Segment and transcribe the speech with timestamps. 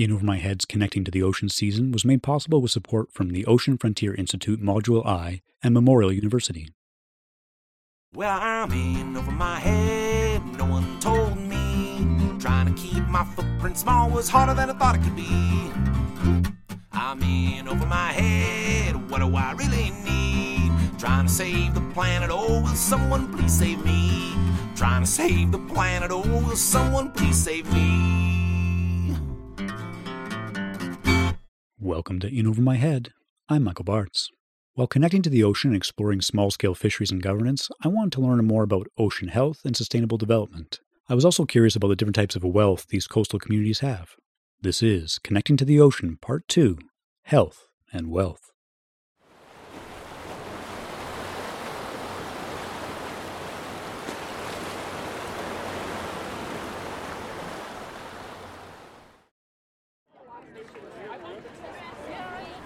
[0.00, 3.32] In Over My Head's Connecting to the Ocean season was made possible with support from
[3.32, 6.70] the Ocean Frontier Institute Module I and Memorial University.
[8.14, 12.38] Well, I'm in over my head, no one told me.
[12.38, 15.70] Trying to keep my footprint small was harder than I thought it could be.
[16.92, 20.98] I'm in over my head, what do I really need?
[20.98, 24.32] Trying to save the planet, oh, will someone please save me?
[24.74, 28.29] Trying to save the planet, oh, will someone please save me?
[31.82, 33.08] Welcome to In Over My Head.
[33.48, 34.26] I'm Michael Bartz.
[34.74, 38.20] While connecting to the ocean and exploring small scale fisheries and governance, I wanted to
[38.20, 40.80] learn more about ocean health and sustainable development.
[41.08, 44.10] I was also curious about the different types of wealth these coastal communities have.
[44.60, 46.76] This is Connecting to the Ocean, Part 2
[47.22, 48.49] Health and Wealth.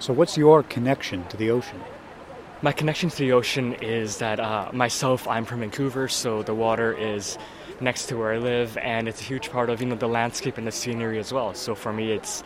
[0.05, 1.81] So, what's your connection to the ocean?
[2.61, 6.93] My connection to the ocean is that uh, myself, I'm from Vancouver, so the water
[6.93, 7.39] is
[7.81, 10.59] next to where I live, and it's a huge part of you know the landscape
[10.59, 11.55] and the scenery as well.
[11.55, 12.45] So for me, it's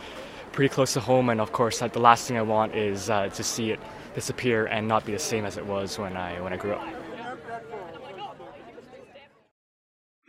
[0.53, 3.27] pretty close to home, and of course, like, the last thing I want is uh,
[3.27, 3.79] to see it
[4.15, 6.87] disappear and not be the same as it was when I when I grew up.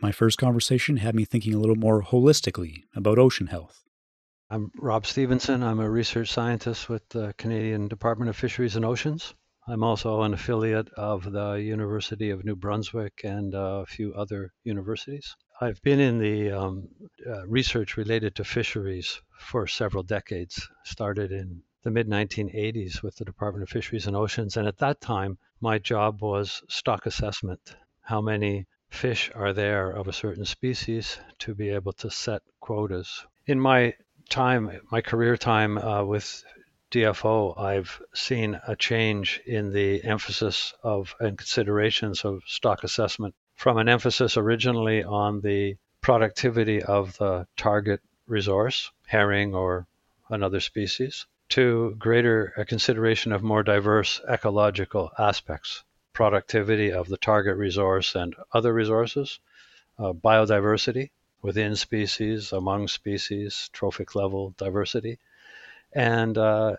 [0.01, 3.85] My first conversation had me thinking a little more holistically about ocean health.
[4.53, 5.63] I'm Rob Stephenson.
[5.63, 9.33] I'm a research scientist with the Canadian Department of Fisheries and Oceans.
[9.65, 15.37] I'm also an affiliate of the University of New Brunswick and a few other universities.
[15.61, 16.89] I've been in the um,
[17.25, 20.67] uh, research related to fisheries for several decades.
[20.83, 24.99] Started in the mid 1980s with the Department of Fisheries and Oceans, and at that
[24.99, 27.77] time, my job was stock assessment.
[28.01, 33.25] How many fish are there of a certain species to be able to set quotas?
[33.47, 33.95] In my
[34.31, 36.43] time, my career time uh, with
[36.89, 43.77] DFO, I've seen a change in the emphasis of and considerations of stock assessment from
[43.77, 49.85] an emphasis originally on the productivity of the target resource, herring or
[50.29, 55.83] another species, to greater consideration of more diverse ecological aspects,
[56.13, 59.39] productivity of the target resource and other resources,
[59.99, 61.09] uh, biodiversity
[61.41, 65.19] within species, among species, trophic level diversity,
[65.93, 66.75] and uh,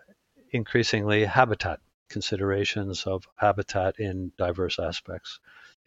[0.51, 1.79] increasingly habitat
[2.09, 5.39] considerations of habitat in diverse aspects.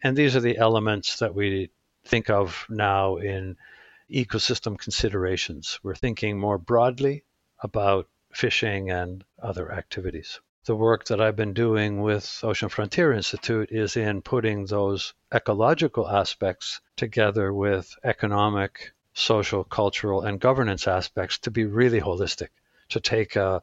[0.03, 1.69] And these are the elements that we
[2.05, 3.57] think of now in
[4.11, 5.79] ecosystem considerations.
[5.83, 7.23] We're thinking more broadly
[7.61, 10.39] about fishing and other activities.
[10.67, 16.09] The work that I've been doing with Ocean Frontier Institute is in putting those ecological
[16.09, 22.49] aspects together with economic, social, cultural, and governance aspects to be really holistic,
[22.89, 23.61] to take a,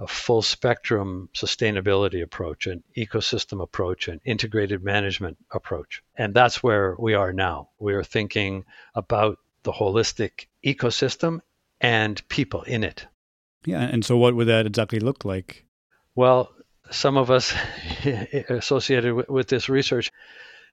[0.00, 6.02] a full spectrum sustainability approach, an ecosystem approach, an integrated management approach.
[6.16, 7.68] And that's where we are now.
[7.78, 8.64] We are thinking
[8.96, 11.38] about the holistic ecosystem
[11.80, 13.06] and people in it.
[13.64, 15.65] Yeah, and so what would that exactly look like?
[16.16, 16.50] Well,
[16.90, 17.54] some of us
[18.48, 20.10] associated with, with this research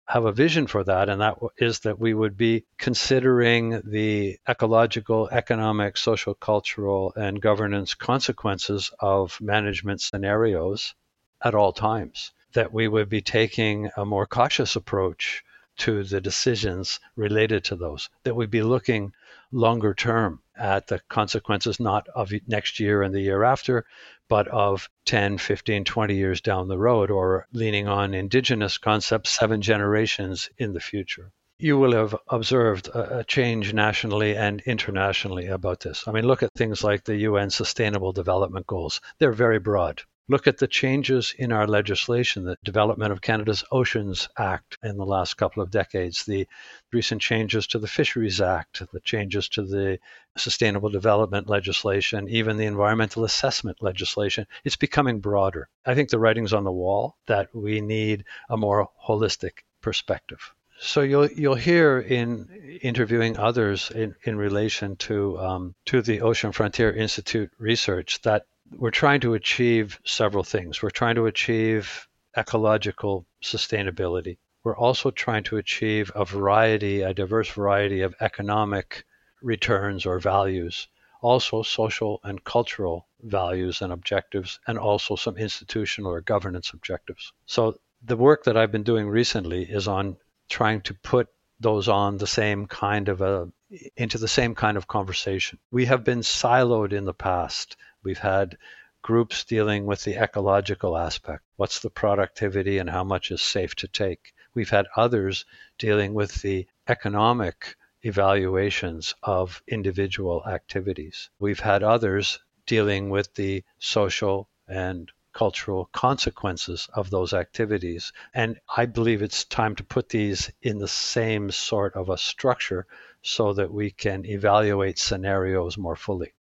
[0.06, 5.28] have a vision for that, and that is that we would be considering the ecological,
[5.30, 10.96] economic, social, cultural, and governance consequences of management scenarios
[11.42, 12.32] at all times.
[12.54, 15.44] That we would be taking a more cautious approach
[15.80, 19.12] to the decisions related to those, that we'd be looking
[19.52, 23.86] longer term at the consequences not of next year and the year after,
[24.30, 29.62] but of 10, 15, 20 years down the road, or leaning on indigenous concepts seven
[29.62, 31.32] generations in the future.
[31.60, 36.08] You will have observed a, change nationally and internationally about this.
[36.08, 39.02] I mean, look at things like the UN Sustainable Development Goals.
[39.20, 40.02] They're very broad.
[40.30, 45.06] Look at the changes in our legislation, the development of Canada's Oceans Act in the
[45.06, 46.48] last couple of decades, the
[46.94, 50.00] recent changes to the Fisheries Act, the changes to the
[50.38, 54.48] sustainable development legislation, even the environmental assessment legislation.
[54.64, 55.68] It's becoming broader.
[55.86, 60.54] I think the writing's on the wall that we need a more holistic perspective.
[60.80, 66.52] So you'll you'll hear in interviewing others in, in relation to um, to the Ocean
[66.52, 68.46] Frontier Institute research that
[68.78, 70.82] we're trying to achieve several things.
[70.82, 74.38] We're trying to achieve ecological sustainability.
[74.64, 79.06] We're also trying to achieve a variety, a diverse variety of economic
[79.42, 80.88] returns or values,
[81.22, 87.34] also social and cultural values and objectives, and also some institutional or governance objectives.
[87.46, 90.18] So the work that I've been doing recently is on
[90.50, 91.28] trying to put
[91.64, 93.52] those on the same kind of a
[93.96, 95.58] into the same kind of conversation.
[95.72, 97.76] We have been siloed in the past.
[98.04, 98.58] We've had
[99.02, 101.44] groups dealing with the ecological aspect.
[101.56, 104.34] What's the productivity and how much is safe to take?
[104.54, 105.46] We've had others
[105.80, 111.30] dealing with the economic evaluations of individual activities.
[111.40, 118.14] We've had others dealing with the social and cultural consequences of those activities.
[118.34, 122.86] And I believe it's time to put these in the same sort of a structure
[123.22, 126.34] so that we can evaluate scenarios more fully.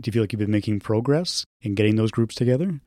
[0.00, 2.80] Do you feel like you've been making progress in getting those groups together?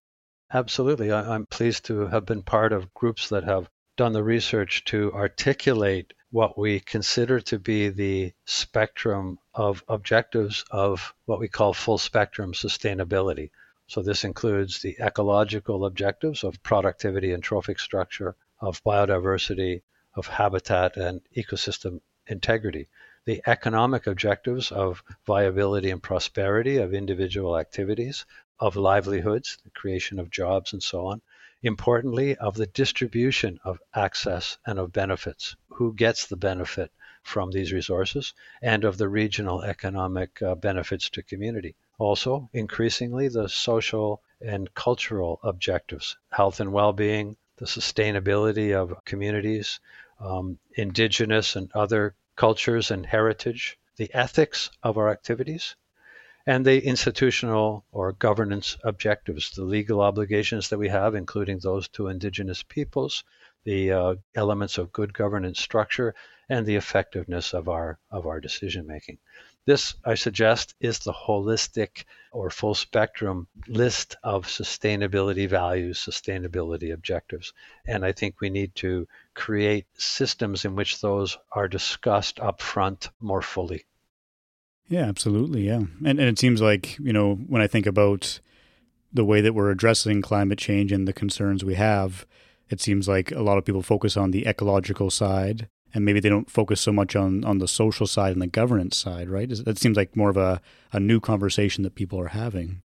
[0.52, 1.12] Absolutely.
[1.12, 5.12] I, am pleased to have been part of groups that have done the research to
[5.14, 11.98] articulate what we consider to be the spectrum of objectives of what we call full
[11.98, 13.52] spectrum sustainability.
[13.88, 19.82] So, this includes the ecological objectives of productivity and trophic structure, of biodiversity,
[20.16, 22.88] of habitat and ecosystem integrity
[23.26, 28.24] the economic objectives of viability and prosperity of individual activities,
[28.60, 31.22] of livelihoods, the creation of jobs, and so on.
[31.64, 36.92] Importantly, of the distribution of access and of benefits, who gets the benefit
[37.24, 41.76] from these resources, and of the regional economic uh, benefits to community.
[41.98, 49.80] Also, increasingly, the social and cultural objectives, health and well being, the sustainability of communities,
[50.20, 55.76] um, indigenous and other cultures and heritage, the ethics of our activities,
[56.46, 62.08] and the institutional or governance objectives, the legal obligations that we have, including those to
[62.08, 63.24] Indigenous peoples,
[63.64, 66.14] the uh, elements of good governance structure,
[66.50, 69.18] and the effectiveness of our of our decision making.
[69.66, 77.52] This, I suggest, is the holistic or full spectrum list of sustainability values, sustainability objectives.
[77.88, 83.10] And I think we need to create systems in which those are discussed up front
[83.20, 83.86] more fully.
[84.88, 85.66] Yeah, absolutely.
[85.66, 85.82] Yeah.
[86.06, 88.40] And, and it seems like, you know, when I think about
[89.12, 92.28] the way that we're addressing climate change and the concerns we have,
[92.70, 96.30] it seems like a lot of people focus on the ecological side and maybe they
[96.30, 99.50] don't focus so much on on the social side and the governance side, right?
[99.50, 100.62] That seems like more of a,
[100.92, 102.82] a new conversation that people are having.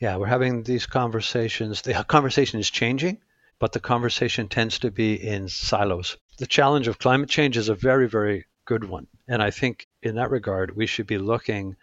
[0.00, 1.82] Yeah, we're having these conversations.
[1.82, 3.18] The conversation is changing,
[3.60, 6.16] but the conversation tends to be in silos.
[6.38, 9.06] The challenge of climate change is a very, very good one.
[9.28, 11.76] And I think in that regard, we should be looking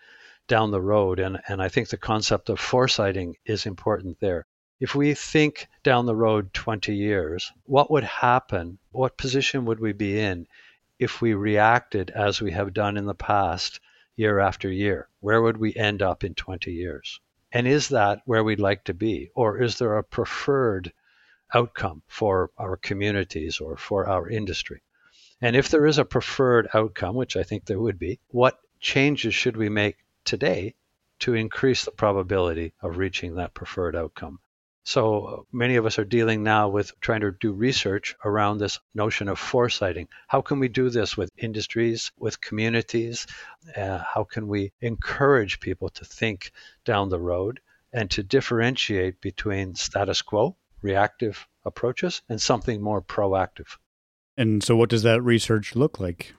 [0.48, 1.20] down the road.
[1.20, 4.46] And, and I think the concept of foresighting is important there.
[4.80, 8.78] If we think down the road 20 years, what would happen?
[8.92, 10.48] What position would we be in
[10.98, 13.80] if we reacted as we have done in the past
[14.16, 15.10] year after year?
[15.20, 17.20] Where would we end up in 20 years?
[17.52, 19.30] And is that where we'd like to be?
[19.36, 20.94] Or is there a preferred
[21.54, 24.82] outcome for our communities or for our industry?
[25.42, 29.36] And if there is a preferred outcome, which I think there would be, what changes
[29.36, 30.76] should we make today
[31.20, 34.40] to increase the probability of reaching that preferred outcome?
[34.86, 39.28] So many of us are dealing now with trying to do research around this notion
[39.28, 40.08] of foresighting.
[40.28, 43.26] How can we do this with industries, with communities?
[43.76, 46.52] Uh, how can we encourage people to think
[46.86, 47.62] down the road
[47.92, 53.78] and to differentiate between status quo, reactive approaches, and something more proactive?
[54.38, 56.36] And so, what does that research look like?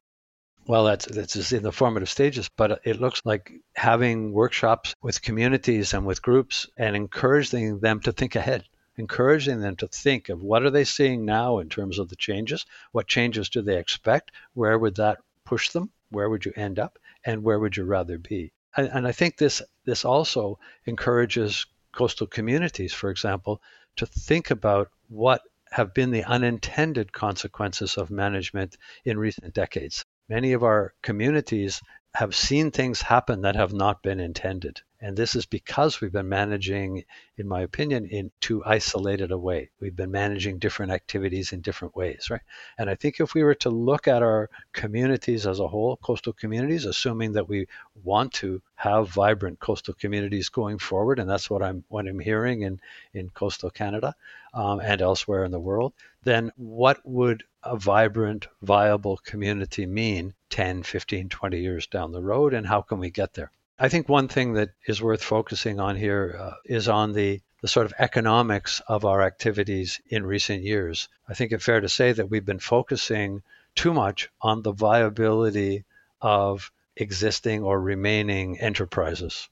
[0.69, 5.95] Well, that's that's in the formative stages, but it looks like having workshops with communities
[5.95, 8.65] and with groups and encouraging them to think ahead,
[8.97, 12.67] encouraging them to think of what are they seeing now in terms of the changes,
[12.91, 16.99] what changes do they expect, where would that push them, where would you end up,
[17.25, 18.53] and where would you rather be?
[18.77, 23.63] And, and I think this this also encourages coastal communities, for example,
[23.97, 30.05] to think about what have been the unintended consequences of management in recent decades.
[30.29, 31.81] Many of our communities
[32.15, 34.81] have seen things happen that have not been intended.
[34.99, 37.05] And this is because we've been managing,
[37.37, 39.71] in my opinion, in too isolated a way.
[39.79, 42.41] We've been managing different activities in different ways, right?
[42.79, 46.33] And I think if we were to look at our communities as a whole, coastal
[46.33, 47.69] communities, assuming that we
[48.03, 52.63] want to have vibrant coastal communities going forward, and that's what I'm what I'm hearing
[52.63, 52.81] in
[53.13, 54.15] in coastal Canada
[54.55, 55.93] um, and elsewhere in the world,
[56.25, 62.55] then what would a vibrant, viable community mean 10, 15, 20 years down the road,
[62.55, 63.51] and how can we get there?
[63.79, 67.69] I think one thing that is worth focusing on here uh, is on the, the
[67.69, 71.09] sort of economics of our activities in recent years.
[71.29, 73.43] I think it's fair to say that we've been focusing
[73.75, 75.85] too much on the viability
[76.23, 79.49] of existing or remaining enterprises.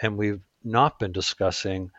[0.00, 1.90] And we've not been discussing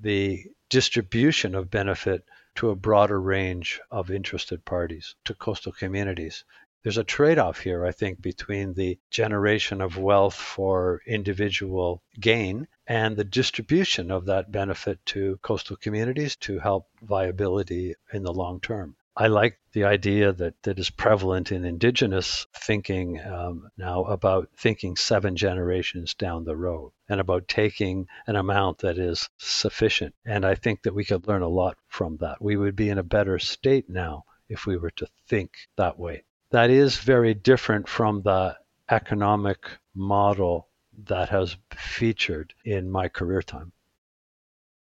[0.00, 2.24] the distribution of benefit
[2.60, 6.44] to a broader range of interested parties, to coastal communities.
[6.82, 12.68] There's a trade off here, I think, between the generation of wealth for individual gain
[12.86, 18.60] and the distribution of that benefit to coastal communities to help viability in the long
[18.60, 18.94] term.
[19.16, 24.96] I like the idea that, that is prevalent in indigenous thinking um, now about thinking
[24.96, 30.14] seven generations down the road and about taking an amount that is sufficient.
[30.24, 32.40] And I think that we could learn a lot from that.
[32.40, 36.24] We would be in a better state now if we were to think that way.
[36.50, 38.56] That is very different from the
[38.88, 40.68] economic model
[41.04, 43.72] that has featured in my career time.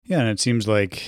[0.04, 1.04] Yeah, and it seems like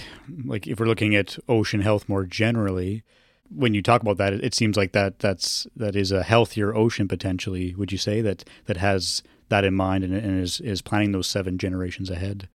[0.46, 3.04] like if we're looking at ocean health more generally,
[3.50, 7.08] when you talk about that, it seems like that that's that is a healthier ocean
[7.08, 7.74] potentially.
[7.76, 11.28] Would you say that that has that in mind and, and is is planning those
[11.28, 12.50] seven generations ahead?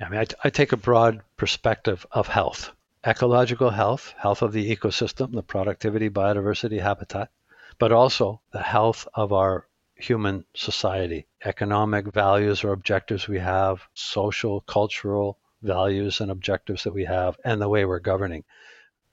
[0.00, 2.70] I mean, I, I take a broad perspective of health,
[3.06, 7.30] ecological health, health of the ecosystem, the productivity, biodiversity, habitat,
[7.78, 14.60] but also the health of our human society, economic values or objectives we have, social,
[14.62, 18.44] cultural, values and objectives that we have and the way we're governing.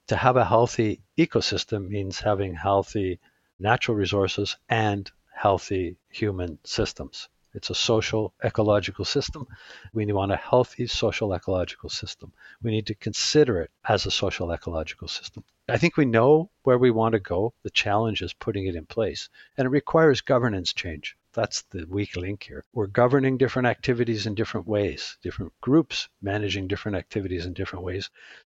[0.07, 3.19] To have a healthy ecosystem means having healthy
[3.59, 7.29] natural resources and healthy human systems.
[7.55, 9.45] It's a social ecological system.
[9.93, 12.33] We want a healthy social ecological system.
[12.63, 15.43] We need to consider it as a social ecological system.
[15.69, 17.53] I think we know where we want to go.
[17.61, 21.15] The challenge is putting it in place, and it requires governance change.
[21.33, 22.63] That's the weak link here.
[22.73, 28.09] We're governing different activities in different ways, different groups managing different activities in different ways.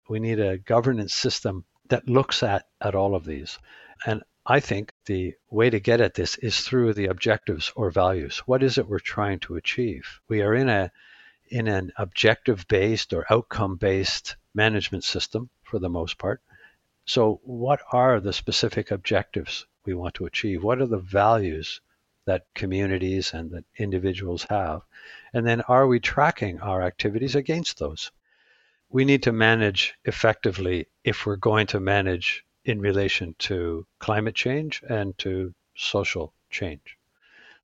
[0.09, 3.57] We need a governance system that looks at, at all of these.
[4.05, 8.39] And I think the way to get at this is through the objectives or values.
[8.39, 10.19] What is it we're trying to achieve?
[10.27, 10.91] We are in a
[11.47, 16.41] in an objective based or outcome based management system for the most part.
[17.05, 20.63] So what are the specific objectives we want to achieve?
[20.63, 21.81] What are the values
[22.25, 24.81] that communities and that individuals have?
[25.33, 28.11] And then are we tracking our activities against those?
[28.89, 34.83] We need to manage effectively if we're going to manage in relation to climate change
[34.89, 36.97] and to social change.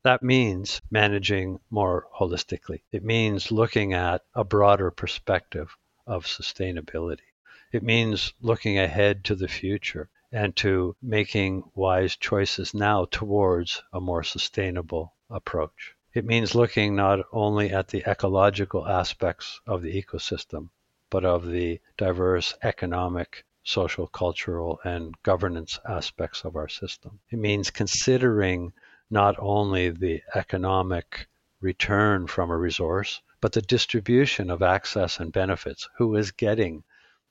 [0.04, 2.82] That means managing more holistically.
[2.92, 5.76] It means looking at a broader perspective
[6.08, 7.30] of sustainability.
[7.72, 14.00] It means looking ahead to the future and to making wise choices now towards a
[14.00, 15.94] more sustainable approach.
[16.14, 20.70] It means looking not only at the ecological aspects of the ecosystem,
[21.10, 27.20] but of the diverse economic, social, cultural, and governance aspects of our system.
[27.30, 28.74] It means considering
[29.10, 31.28] not only the economic
[31.60, 35.90] return from a resource, but the distribution of access and benefits.
[35.98, 36.84] Who is getting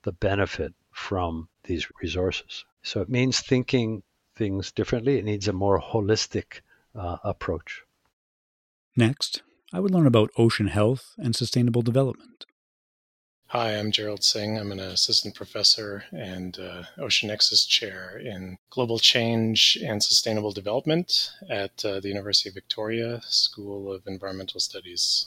[0.03, 2.65] the benefit from these resources?
[2.83, 4.03] So it means thinking
[4.37, 5.19] things differently.
[5.19, 6.61] It needs a more holistic
[6.95, 7.83] uh, approach.
[8.97, 12.47] Next, I would learn about ocean health and sustainable development.
[13.49, 14.59] Hi, I'm Gerald Singh.
[14.59, 21.33] I'm an assistant professor and uh, Ocean Nexus chair in global change and sustainable development
[21.49, 25.27] at uh, the University of Victoria School of Environmental Studies.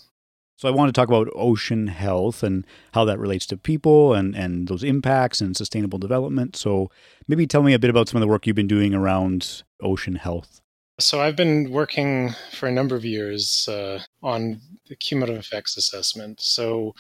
[0.56, 4.36] So I want to talk about ocean health and how that relates to people and,
[4.36, 6.56] and those impacts and sustainable development.
[6.56, 6.90] So
[7.28, 10.16] maybe tell me a bit about some of the work you've been doing around ocean
[10.16, 10.62] health.
[11.00, 16.40] So I've been working for a number of years uh, on the cumulative effects assessment.
[16.40, 16.94] So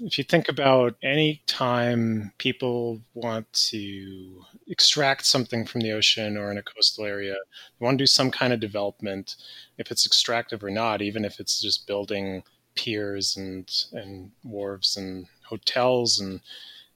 [0.00, 6.50] if you think about any time people want to extract something from the ocean or
[6.50, 9.36] in a coastal area, they want to do some kind of development,
[9.78, 12.42] if it's extractive or not, even if it's just building
[12.76, 16.40] piers and and wharves and hotels and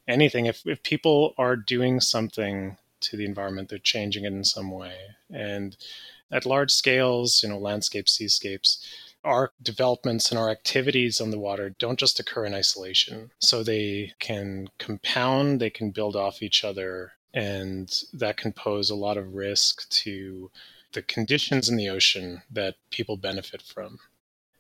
[0.06, 0.46] anything.
[0.46, 4.94] If if people are doing something to the environment, they're changing it in some way.
[5.30, 5.76] And
[6.30, 8.86] at large scales, you know, landscapes, seascapes,
[9.24, 13.30] our developments and our activities on the water don't just occur in isolation.
[13.38, 18.94] So they can compound, they can build off each other, and that can pose a
[18.94, 20.50] lot of risk to
[20.92, 23.98] the conditions in the ocean that people benefit from.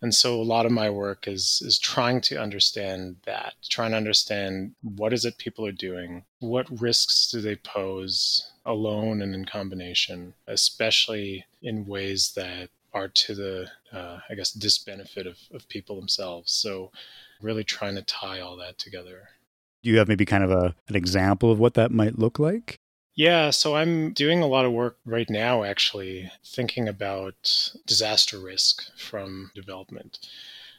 [0.02, 3.96] And so a lot of my work is is trying to understand that, trying to
[3.96, 9.44] understand what is it people are doing, what risks do they pose alone and in
[9.44, 15.96] combination, especially in ways that are to the uh, I guess disbenefit of, of people
[15.96, 16.52] themselves.
[16.52, 16.90] So
[17.42, 19.28] really trying to tie all that together.
[19.82, 22.80] Do you have maybe kind of a an example of what that might look like?
[23.14, 28.82] Yeah, so I'm doing a lot of work right now, actually, thinking about disaster risk
[28.96, 30.18] from development.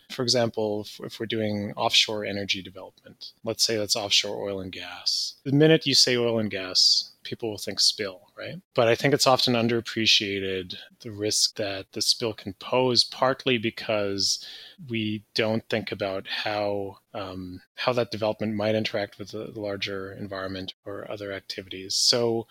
[0.09, 5.35] For example, if, we're doing offshore energy development, let's say that's offshore oil and gas.
[5.43, 8.61] The minute you say oil and gas, people will think spill, right?
[8.73, 14.45] But I think it's often underappreciated the risk that the spill can pose, partly because
[14.89, 20.73] we don't think about how um, how that development might interact with the larger environment
[20.85, 21.95] or other activities.
[21.95, 22.47] So,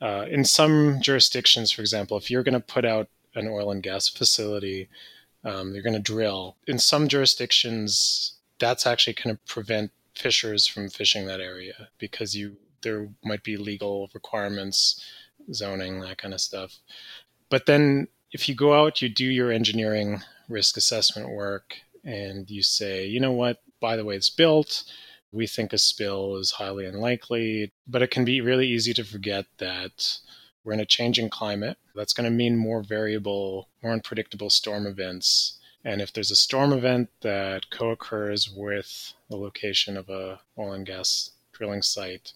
[0.00, 3.82] uh, in some jurisdictions, for example, if you're going to put out an oil and
[3.82, 4.88] gas facility,
[5.44, 6.56] um, you're going to drill.
[6.66, 12.56] In some jurisdictions, that's actually going to prevent fishers from fishing that area because you
[12.82, 15.04] there might be legal requirements,
[15.52, 16.78] zoning, that kind of stuff.
[17.50, 22.62] But then if you go out, you do your engineering risk assessment work, and you
[22.62, 24.84] say, you know what, by the way it's built,
[25.32, 29.46] we think a spill is highly unlikely, but it can be really easy to forget
[29.58, 30.18] that
[30.64, 31.76] we're in a changing climate.
[31.94, 35.58] That's going to mean more variable, more unpredictable storm events.
[35.84, 40.72] And if there's a storm event that co occurs with the location of a oil
[40.72, 42.32] and gas drilling site,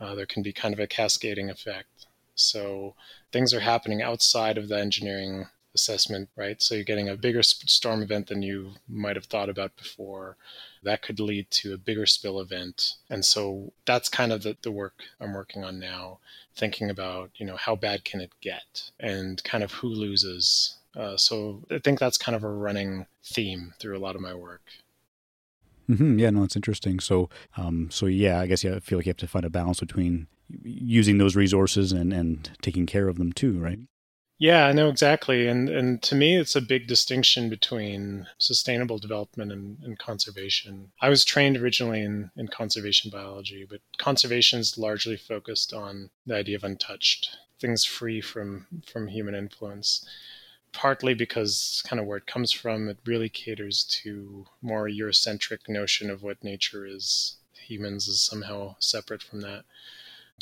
[0.00, 1.91] uh, there can be kind of a cascading effect.
[2.34, 2.94] So
[3.32, 6.60] things are happening outside of the engineering assessment, right?
[6.62, 10.36] So you're getting a bigger storm event than you might have thought about before.
[10.82, 12.94] That could lead to a bigger spill event.
[13.08, 16.18] And so that's kind of the, the work I'm working on now,
[16.54, 20.78] thinking about, you know, how bad can it get and kind of who loses.
[20.94, 24.34] Uh, so I think that's kind of a running theme through a lot of my
[24.34, 24.62] work.
[25.88, 26.18] Mm-hmm.
[26.18, 27.00] Yeah, no, it's interesting.
[27.00, 29.50] So, um, so yeah, I guess yeah, I feel like you have to find a
[29.50, 30.26] balance between
[30.62, 33.78] using those resources and and taking care of them too, right?
[34.42, 35.46] Yeah, I know exactly.
[35.46, 40.90] And and to me it's a big distinction between sustainable development and, and, conservation.
[41.00, 46.34] I was trained originally in, in conservation biology, but conservation is largely focused on the
[46.34, 50.04] idea of untouched, things free from from human influence.
[50.72, 56.10] Partly because kind of where it comes from, it really caters to more Eurocentric notion
[56.10, 57.36] of what nature is.
[57.68, 59.64] Humans is somehow separate from that.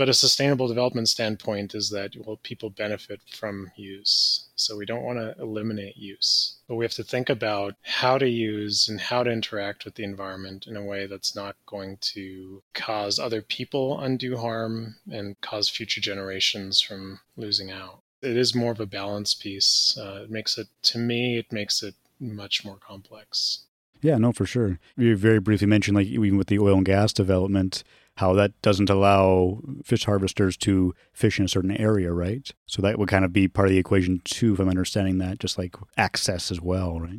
[0.01, 4.47] But a sustainable development standpoint is that well, people benefit from use.
[4.55, 8.27] So we don't want to eliminate use, but we have to think about how to
[8.27, 12.63] use and how to interact with the environment in a way that's not going to
[12.73, 18.01] cause other people undue harm and cause future generations from losing out.
[18.23, 19.99] It is more of a balance piece.
[20.01, 23.65] Uh, it makes it, to me, it makes it much more complex.
[24.01, 24.79] Yeah, no, for sure.
[24.97, 27.85] You very briefly mentioned, like, even with the oil and gas development,
[28.21, 32.51] how that doesn't allow fish harvesters to fish in a certain area, right?
[32.67, 35.39] So that would kind of be part of the equation too, if I'm understanding that,
[35.39, 37.19] just like access as well, right?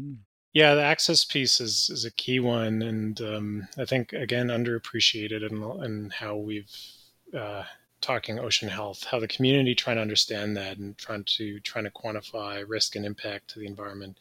[0.54, 5.50] Yeah, the access piece is, is a key one, and um, I think again underappreciated
[5.50, 6.70] in, in how we've
[7.36, 7.64] uh,
[8.02, 11.92] talking ocean health, how the community trying to understand that and trying to trying to
[11.92, 14.18] quantify risk and impact to the environment.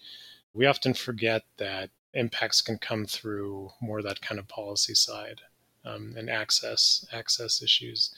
[0.54, 5.42] We often forget that impacts can come through more that kind of policy side
[5.84, 8.14] um, and access access issues.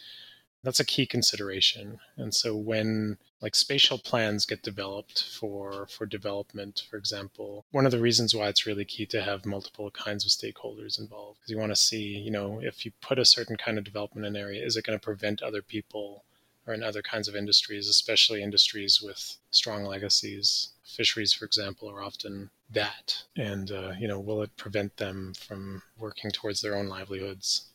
[0.64, 1.98] That's a key consideration.
[2.16, 7.92] And so when like spatial plans get developed for for development, for example, one of
[7.92, 11.58] the reasons why it's really key to have multiple kinds of stakeholders involved because you
[11.58, 14.40] want to see, you know, if you put a certain kind of development in an
[14.40, 16.24] area, is it going to prevent other people
[16.66, 20.70] or in other kinds of industries, especially industries with strong legacies.
[20.84, 23.24] Fisheries, for example, are often that.
[23.36, 27.66] And, uh, you know, will it prevent them from working towards their own livelihoods?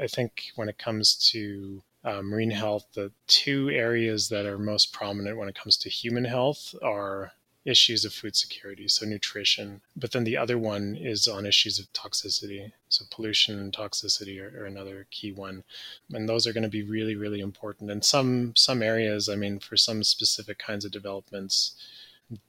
[0.00, 4.92] I think when it comes to uh, marine health, the two areas that are most
[4.92, 7.32] prominent when it comes to human health are
[7.64, 9.80] issues of food security, so nutrition.
[9.96, 12.72] But then the other one is on issues of toxicity.
[12.88, 15.62] So pollution and toxicity are, are another key one.
[16.12, 17.90] And those are going to be really, really important.
[17.90, 21.76] In some some areas, I mean, for some specific kinds of developments,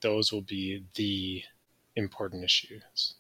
[0.02, 1.44] those will be the
[1.96, 3.16] important issues.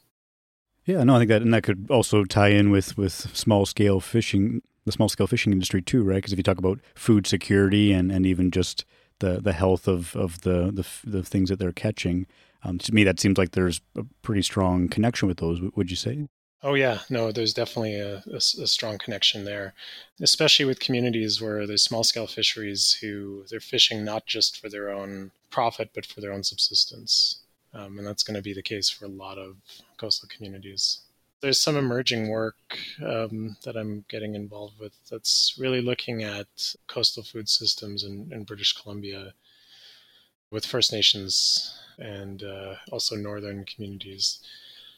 [0.85, 3.99] Yeah, no, I think that and that could also tie in with with small scale
[3.99, 6.15] fishing, the small scale fishing industry too, right?
[6.15, 8.83] Because if you talk about food security and and even just
[9.19, 12.27] the the health of of the the, the things that they're catching.
[12.63, 15.59] Um, to me, that seems like there's a pretty strong connection with those.
[15.75, 16.27] Would you say?
[16.65, 19.73] Oh yeah, no, there's definitely a, a, a strong connection there,
[20.21, 24.89] especially with communities where there's small scale fisheries who they're fishing not just for their
[24.89, 27.41] own profit but for their own subsistence,
[27.73, 29.57] um, and that's going to be the case for a lot of
[29.97, 31.01] coastal communities
[31.43, 36.47] there's some emerging work um, that I'm getting involved with that's really looking at
[36.87, 39.33] coastal food systems in, in British Columbia
[40.51, 44.39] with First Nations and uh, also northern communities.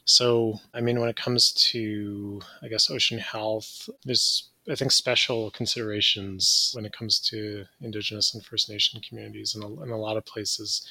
[0.04, 5.50] So, I mean, when it comes to, I guess, ocean health, there's, I think, special
[5.50, 10.16] considerations when it comes to Indigenous and First Nation communities in a, in a lot
[10.16, 10.86] of places.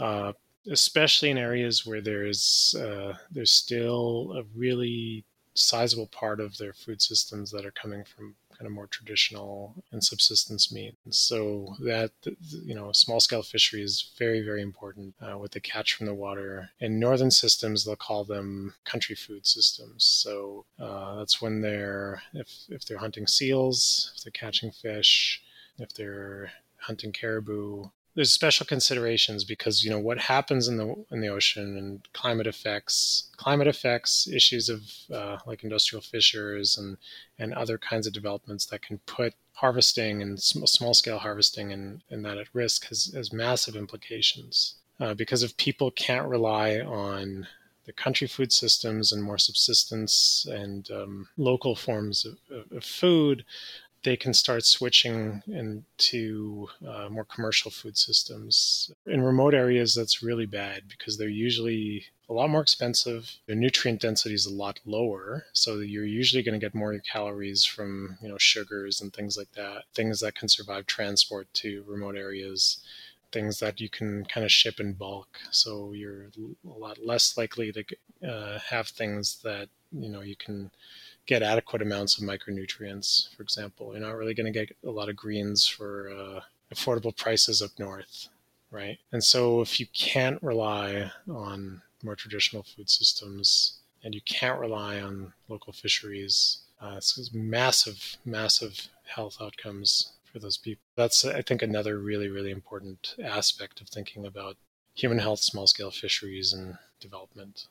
[0.00, 0.32] Uh,
[0.70, 7.02] especially in areas where there's uh, there's still a really sizable part of their food
[7.02, 10.96] systems that are coming from kind of more traditional and subsistence means.
[11.10, 12.10] So that
[12.64, 15.14] you know, small scale fishery is very very important.
[15.20, 16.70] Uh, what they catch from the water.
[16.80, 20.04] In northern systems, they'll call them country food systems.
[20.04, 25.42] So uh, that's when they're if if they're hunting seals, if they're catching fish,
[25.78, 31.20] if they're hunting caribou, there's special considerations because you know what happens in the in
[31.20, 34.82] the ocean and climate effects climate effects issues of
[35.14, 36.96] uh, like industrial fisheries and
[37.38, 42.24] and other kinds of developments that can put harvesting and small scale harvesting and, and
[42.24, 47.46] that at risk has, has massive implications uh, because if people can't rely on
[47.86, 53.44] the country food systems and more subsistence and um, local forms of, of food
[54.04, 58.92] they can start switching into uh, more commercial food systems.
[59.06, 63.30] In remote areas, that's really bad because they're usually a lot more expensive.
[63.46, 67.64] Their nutrient density is a lot lower, so you're usually going to get more calories
[67.64, 69.84] from you know sugars and things like that.
[69.94, 72.80] Things that can survive transport to remote areas.
[73.30, 76.28] Things that you can kind of ship in bulk, so you're
[76.66, 77.84] a lot less likely to
[78.26, 80.70] uh, have things that you know you can
[81.28, 83.34] get adequate amounts of micronutrients.
[83.36, 86.40] For example, you're not really going to get a lot of greens for uh,
[86.74, 88.28] affordable prices up north,
[88.70, 88.98] right?
[89.12, 95.00] And so if you can't rely on more traditional food systems and you can't rely
[95.00, 100.82] on local fisheries, uh, it's massive, massive health outcomes for those people.
[100.96, 104.56] That's, I think, another really, really important aspect of thinking about
[104.94, 107.66] human health, small scale fisheries, and development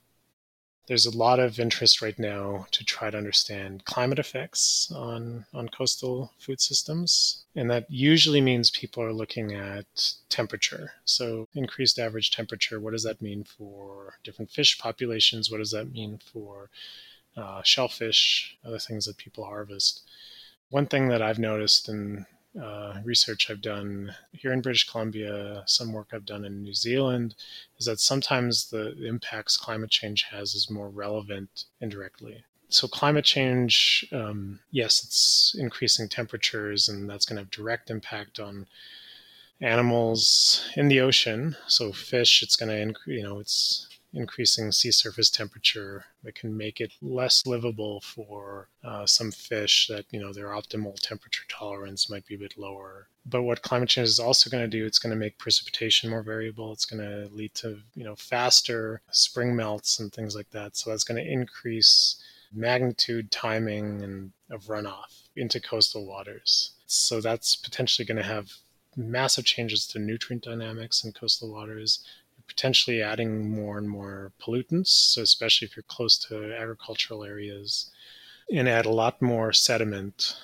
[0.88, 5.68] there's a lot of interest right now to try to understand climate effects on, on
[5.68, 7.44] coastal food systems.
[7.56, 10.94] And that usually means people are looking at temperature.
[11.04, 15.52] So, increased average temperature, what does that mean for different fish populations?
[15.52, 16.70] What does that mean for
[17.36, 20.04] uh, shellfish, other things that people harvest?
[20.70, 22.26] One thing that I've noticed, and
[22.62, 27.36] uh, research I've done here in British Columbia, some work I've done in New Zealand,
[27.80, 32.44] is that sometimes the impacts climate change has is more relevant indirectly.
[32.70, 38.40] So, climate change, um, yes, it's increasing temperatures, and that's going to have direct impact
[38.40, 38.68] on
[39.62, 41.56] animals in the ocean.
[41.68, 43.88] So, fish, it's going to increase, you know, it's
[44.18, 50.06] increasing sea surface temperature that can make it less livable for uh, some fish that
[50.12, 53.08] you know their optimal temperature tolerance might be a bit lower.
[53.26, 56.24] But what climate change is also going to do it's going to make precipitation more
[56.24, 56.74] variable.
[56.74, 60.76] It's going to lead to you know faster spring melts and things like that.
[60.76, 62.22] So that's going to increase
[62.54, 66.72] magnitude timing and of runoff into coastal waters.
[66.88, 68.50] So that's potentially going to have
[68.96, 72.04] massive changes to nutrient dynamics in coastal waters
[72.48, 74.88] potentially adding more and more pollutants.
[74.88, 77.92] So, especially if you're close to agricultural areas,
[78.52, 80.38] and add a lot more sediment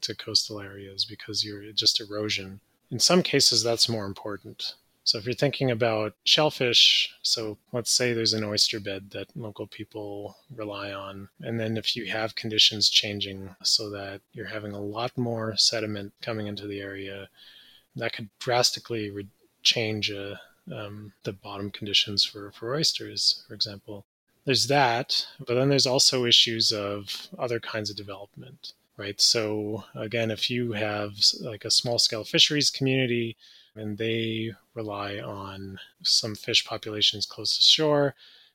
[0.00, 2.60] to coastal areas because you're just erosion.
[2.90, 4.74] In some cases, that's more important.
[5.04, 9.66] So, if you're thinking about shellfish, so let's say there's an oyster bed that local
[9.66, 14.80] people rely on, and then if you have conditions changing so that you're having a
[14.80, 17.28] lot more sediment coming into the area,
[17.96, 19.26] that could drastically re-
[19.62, 20.40] change a,
[20.72, 24.04] um, the bottom conditions for, for oysters, for example.
[24.44, 29.20] There's that, but then there's also issues of other kinds of development, right?
[29.20, 33.36] So, again, if you have like a small scale fisheries community
[33.74, 38.14] and they rely on some fish populations close to shore,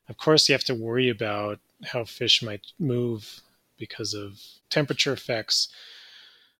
[0.09, 3.41] of course, you have to worry about how fish might move
[3.77, 5.69] because of temperature effects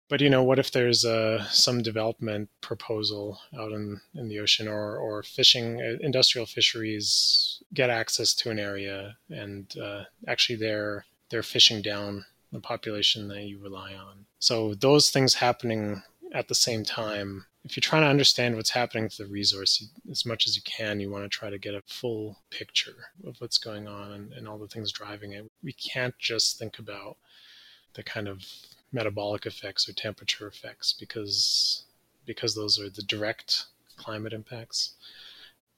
[0.08, 4.68] but you know, what if there's uh, some development proposal out in, in the ocean,
[4.68, 11.04] or or fishing uh, industrial fisheries get access to an area, and uh, actually they're
[11.30, 14.26] they're fishing down the population that you rely on.
[14.38, 17.46] So those things happening at the same time.
[17.64, 20.62] If you're trying to understand what's happening to the resource you, as much as you
[20.62, 24.32] can, you want to try to get a full picture of what's going on and,
[24.32, 25.50] and all the things driving it.
[25.64, 27.16] We can't just think about
[27.94, 28.44] the kind of
[28.92, 31.84] metabolic effects or temperature effects because
[32.24, 34.94] because those are the direct climate impacts.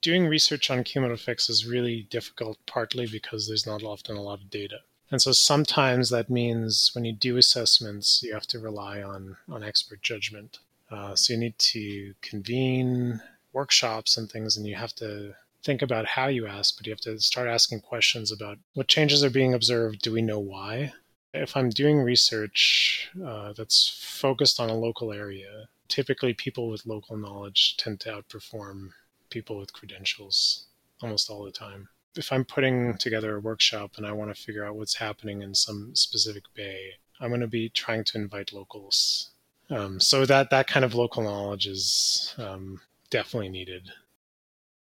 [0.01, 4.41] Doing research on cumulative effects is really difficult, partly because there's not often a lot
[4.41, 4.79] of data.
[5.11, 9.63] And so sometimes that means when you do assessments, you have to rely on, on
[9.63, 10.59] expert judgment.
[10.89, 13.21] Uh, so you need to convene
[13.53, 17.01] workshops and things, and you have to think about how you ask, but you have
[17.01, 20.01] to start asking questions about what changes are being observed.
[20.01, 20.93] Do we know why?
[21.33, 27.17] If I'm doing research uh, that's focused on a local area, typically people with local
[27.17, 28.89] knowledge tend to outperform
[29.29, 30.65] people with credentials
[31.01, 31.89] almost all the time.
[32.15, 35.53] If I'm putting together a workshop and I want to figure out what's happening in
[35.53, 39.29] some specific bay, I'm going to be trying to invite locals.
[39.69, 43.91] Um, so that that kind of local knowledge is um, definitely needed.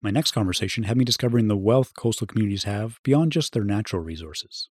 [0.01, 4.01] My next conversation had me discovering the wealth coastal communities have beyond just their natural
[4.01, 4.69] resources.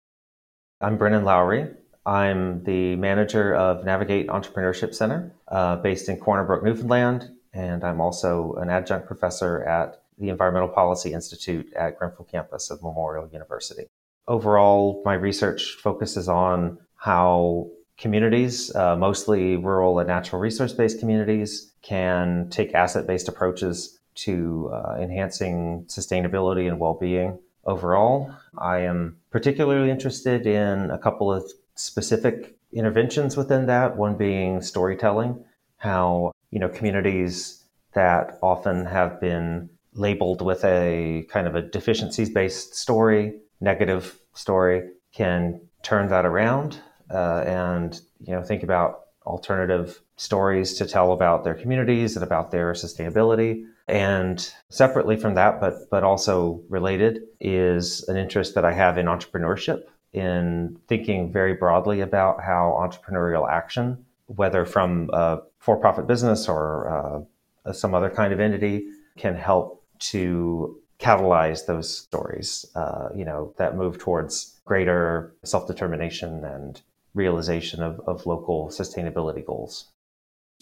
[0.82, 1.70] I'm Brennan Lowery.
[2.06, 8.02] I'm the manager of Navigate Entrepreneurship Center uh, based in Corner Brook, Newfoundland, and I'm
[8.02, 13.86] also an adjunct professor at the Environmental Policy Institute at Grenfell campus of Memorial University.
[14.28, 21.72] Overall, my research focuses on how communities, uh, mostly rural and natural resource based communities,
[21.82, 28.34] can take asset based approaches to uh, enhancing sustainability and well being overall.
[28.58, 35.44] I am particularly interested in a couple of specific interventions within that, one being storytelling,
[35.78, 42.30] how you know communities that often have been labeled with a kind of a deficiencies
[42.30, 46.80] based story, negative story, can turn that around
[47.12, 52.52] uh, and you know think about alternative stories to tell about their communities and about
[52.52, 53.66] their sustainability.
[53.88, 59.08] And separately from that, but but also related, is an interest that I have in
[59.08, 67.26] entrepreneurship, in thinking very broadly about how entrepreneurial action, whether from a for-profit business or
[67.66, 72.66] uh, some other kind of entity, can help to catalyze those stories.
[72.76, 76.82] Uh, you know that move towards greater self-determination and
[77.14, 79.93] realization of, of local sustainability goals.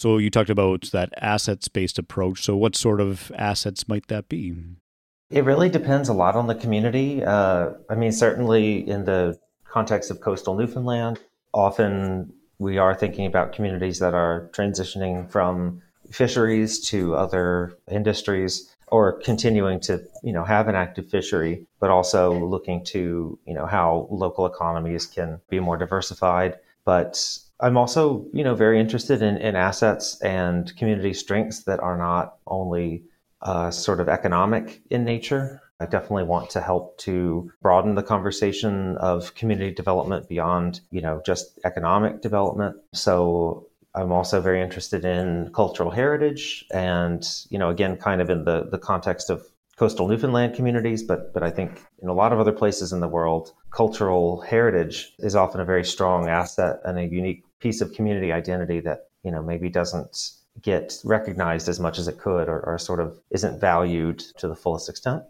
[0.01, 2.41] So you talked about that assets based approach.
[2.41, 4.55] So what sort of assets might that be?
[5.29, 7.23] It really depends a lot on the community.
[7.23, 11.19] Uh, I mean, certainly in the context of coastal Newfoundland,
[11.53, 19.21] often we are thinking about communities that are transitioning from fisheries to other industries or
[19.21, 24.07] continuing to you know have an active fishery but also looking to you know how
[24.11, 29.55] local economies can be more diversified but i'm also you know very interested in, in
[29.55, 33.03] assets and community strengths that are not only
[33.41, 35.59] uh, sort of economic in nature.
[35.79, 41.21] I definitely want to help to broaden the conversation of community development beyond you know
[41.25, 42.75] just economic development.
[42.93, 48.45] So I'm also very interested in cultural heritage and, you know, again, kind of in
[48.45, 49.45] the, the context of
[49.75, 53.07] coastal Newfoundland communities, but, but I think in a lot of other places in the
[53.07, 58.31] world, cultural heritage is often a very strong asset and a unique piece of community
[58.31, 62.77] identity that, you know, maybe doesn't get recognized as much as it could or, or
[62.77, 65.23] sort of isn't valued to the fullest extent.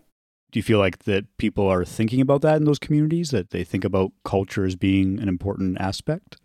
[0.51, 3.63] Do you feel like that people are thinking about that in those communities, that they
[3.63, 6.37] think about culture as being an important aspect?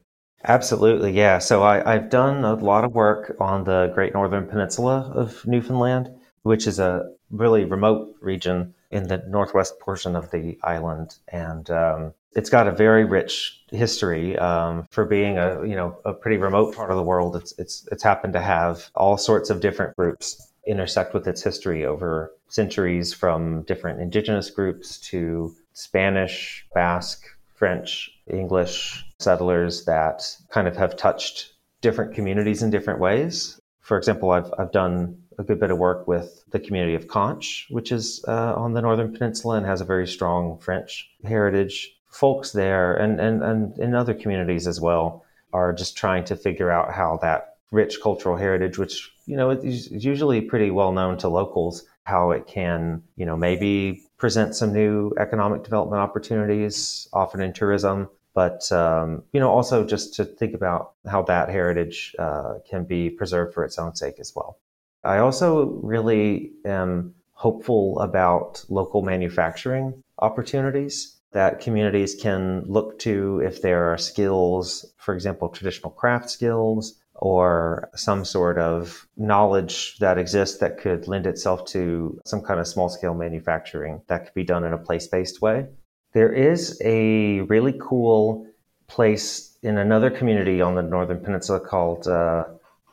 [0.45, 1.39] Absolutely, yeah.
[1.39, 6.09] So I, I've done a lot of work on the Great Northern Peninsula of Newfoundland,
[6.43, 12.15] which is a really remote region in the northwest portion of the island, and um,
[12.33, 16.75] it's got a very rich history um, for being a you know a pretty remote
[16.75, 17.37] part of the world.
[17.37, 21.85] It's it's it's happened to have all sorts of different groups intersect with its history
[21.85, 30.77] over centuries, from different indigenous groups to Spanish, Basque, French, English settlers that kind of
[30.77, 33.61] have touched different communities in different ways.
[33.81, 37.67] For example, I've, I've done a good bit of work with the community of Conche,
[37.71, 41.93] which is uh, on the Northern Peninsula and has a very strong French heritage.
[42.09, 46.71] Folks there and, and, and in other communities as well are just trying to figure
[46.71, 51.29] out how that rich cultural heritage, which, you know, is usually pretty well known to
[51.29, 57.53] locals, how it can, you know, maybe present some new economic development opportunities, often in
[57.53, 62.85] tourism, but um, you know also just to think about how that heritage uh, can
[62.85, 64.59] be preserved for its own sake as well.
[65.07, 73.63] I also really am hopeful about local manufacturing opportunities that communities can look to if
[73.63, 80.59] there are skills, for example, traditional craft skills or some sort of knowledge that exists
[80.59, 84.65] that could lend itself to some kind of small scale manufacturing that could be done
[84.65, 85.67] in a place based way.
[86.15, 88.47] There is a really cool
[88.87, 92.45] place in another community on the Northern Peninsula called uh,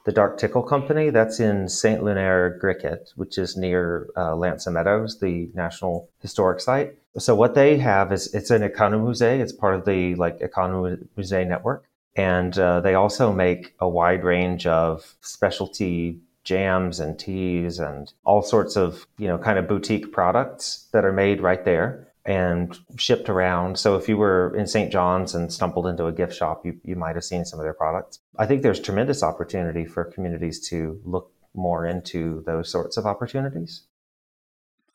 [0.06, 1.10] the Dark Tickle Company.
[1.10, 2.02] That's in St.
[2.02, 6.96] Lunaire Griquet, which is near uh, Meadows, the National Historic Site.
[7.18, 9.40] So what they have is it's an Economusée.
[9.40, 11.86] It's part of the like Economusée network
[12.16, 18.42] and uh, they also make a wide range of specialty jams and teas and all
[18.42, 23.30] sorts of, you know, kind of boutique products that are made right there and shipped
[23.30, 23.78] around.
[23.78, 24.92] So if you were in St.
[24.92, 27.74] John's and stumbled into a gift shop, you, you might have seen some of their
[27.74, 28.20] products.
[28.38, 33.84] I think there's tremendous opportunity for communities to look more into those sorts of opportunities.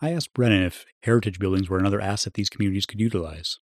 [0.00, 3.58] I asked Brennan if heritage buildings were another asset these communities could utilize.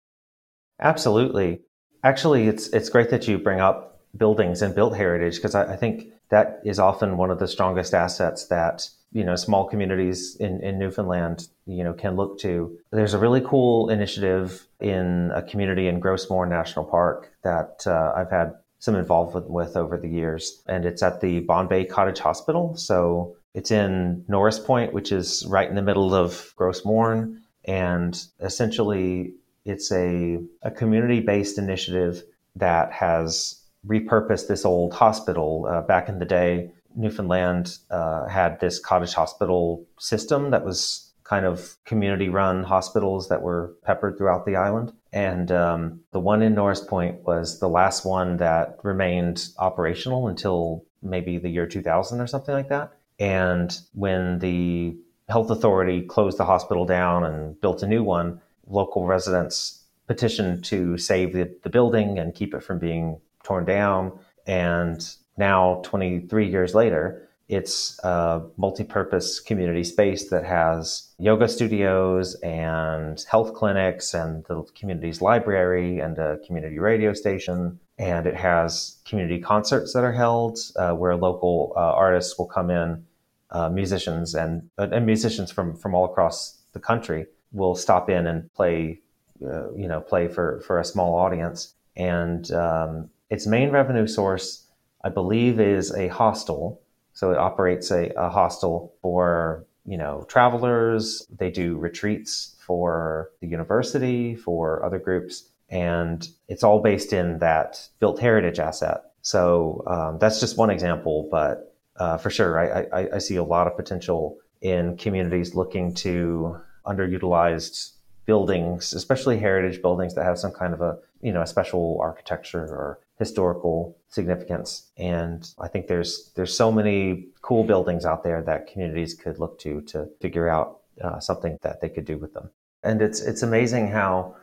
[0.79, 1.61] Absolutely
[2.03, 5.75] Actually, it's it's great that you bring up buildings and built heritage because I, I,
[5.77, 10.61] think that is often one of the strongest assets that you know small communities in,
[10.63, 12.77] in Newfoundland you know can look to.
[12.91, 18.13] There's a really cool initiative in a community in Gros Morne National Park that uh,
[18.15, 22.19] I've had some involvement with over the years, and it's at the Bonne Bay Cottage
[22.19, 22.75] Hospital.
[22.75, 28.19] So it's in Norris Point, which is right in the middle of Gros Morne, and
[28.39, 29.33] essentially
[29.65, 32.23] it's a, a community based initiative
[32.55, 35.67] that has repurposed this old hospital.
[35.69, 41.45] Uh, back in the day, Newfoundland uh, had this cottage hospital system that was kind
[41.45, 44.91] of community run hospitals that were peppered throughout the island.
[45.13, 50.83] And um, the one in Norris Point was the last one that remained operational until
[51.01, 52.91] maybe the year 2000 or something like that.
[53.19, 54.97] And when the
[55.29, 60.97] health authority closed the hospital down and built a new one, local residents petitioned to
[60.97, 64.19] save the, the building and keep it from being torn down.
[64.45, 65.01] And
[65.41, 73.53] now, 23 years later, it's a multi-purpose community space that has yoga studios and health
[73.53, 77.79] clinics and the community's library and a community radio station.
[77.97, 82.69] And it has community concerts that are held uh, where local uh, artists will come
[82.69, 83.03] in,
[83.49, 88.27] uh, musicians and, uh, and musicians from, from all across the country will stop in
[88.27, 89.01] and play,
[89.45, 91.73] uh, you know, play for, for a small audience.
[91.97, 94.67] And um, its main revenue source,
[95.03, 96.81] I believe, is a hostel.
[97.13, 101.25] So it operates a, a hostel for, you know, travelers.
[101.35, 105.49] They do retreats for the university, for other groups.
[105.69, 109.01] And it's all based in that built heritage asset.
[109.21, 113.43] So um, that's just one example, but uh, for sure, I, I, I see a
[113.43, 117.91] lot of potential in communities looking to underutilized
[118.25, 122.63] buildings, especially heritage buildings that have some kind of a you know a special architecture
[122.63, 124.89] or historical significance.
[124.97, 129.59] And I think there's there's so many cool buildings out there that communities could look
[129.59, 132.49] to to figure out uh, something that they could do with them.
[132.83, 134.35] And it's it's amazing how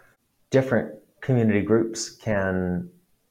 [0.50, 2.88] different community groups can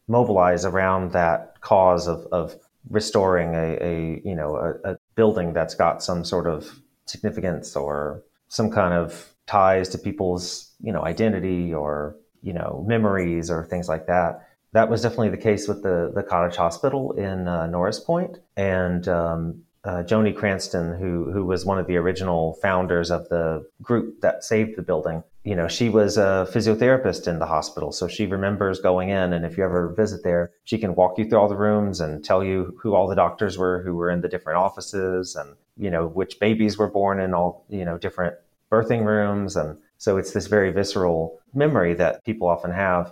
[0.08, 2.56] mobilize around that cause of, of
[2.90, 8.24] restoring a, a you know a, a building that's got some sort of significance or
[8.50, 13.90] some kind of ties to people's, you know, identity or, you know, memories or things
[13.90, 14.47] like that.
[14.78, 18.38] That was definitely the case with the, the cottage hospital in uh, Norris Point.
[18.56, 23.68] And um, uh, Joni Cranston, who, who was one of the original founders of the
[23.82, 27.92] group that saved the building, you know, she was a physiotherapist in the hospital.
[27.92, 29.34] So she remembers going in.
[29.34, 32.24] And if you ever visit there, she can walk you through all the rooms and
[32.24, 35.90] tell you who all the doctors were who were in the different offices and, you
[35.90, 38.36] know, which babies were born in all, you know, different
[38.72, 39.56] birthing rooms.
[39.56, 43.12] And so it's this very visceral memory that people often have.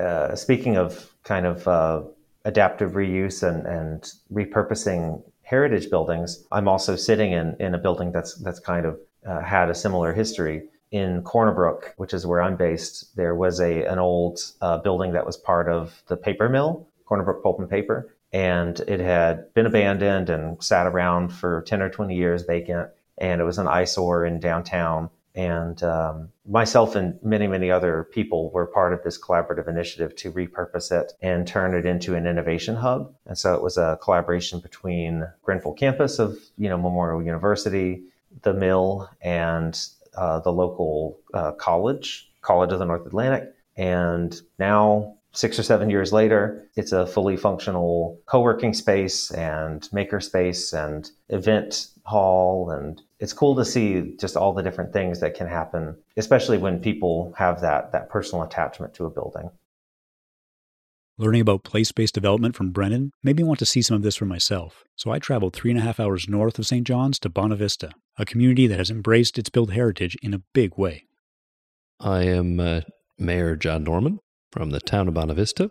[0.00, 2.02] Uh, speaking of kind of uh,
[2.44, 8.34] adaptive reuse and, and repurposing heritage buildings, I'm also sitting in, in a building that's,
[8.36, 10.68] that's kind of uh, had a similar history.
[10.90, 15.12] In Corner Brook, which is where I'm based, there was a an old uh, building
[15.12, 19.54] that was part of the paper mill, Corner Brook Pulp and Paper, and it had
[19.54, 23.68] been abandoned and sat around for 10 or 20 years vacant and it was an
[23.68, 25.10] eyesore in downtown.
[25.34, 30.32] And um, myself and many, many other people were part of this collaborative initiative to
[30.32, 33.14] repurpose it and turn it into an innovation hub.
[33.26, 38.02] And so it was a collaboration between Grenfell campus of, you know, Memorial University,
[38.42, 39.78] the mill, and
[40.16, 43.54] uh, the local uh, college, College of the North Atlantic.
[43.76, 50.20] And now six or seven years later, it's a fully functional co-working space and maker
[50.20, 52.70] space and event hall.
[52.70, 56.80] And it's cool to see just all the different things that can happen, especially when
[56.80, 59.50] people have that, that personal attachment to a building.
[61.16, 64.16] Learning about place based development from Brennan made me want to see some of this
[64.16, 64.84] for myself.
[64.96, 66.86] So I traveled three and a half hours north of St.
[66.86, 71.04] John's to Bonavista, a community that has embraced its built heritage in a big way.
[72.00, 72.80] I am uh,
[73.18, 75.70] Mayor John Norman from the town of Bonavista.